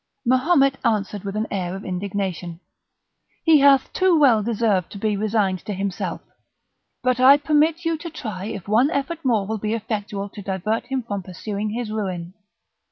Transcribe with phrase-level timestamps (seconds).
[0.25, 2.59] Mahomet answered with an air of indignation:
[3.43, 6.21] "He hath too well deserved to be resigned to himself,
[7.03, 10.87] but I permit you to try if one effort more will be effectual to divert
[10.87, 12.33] him from pursuing his ruin."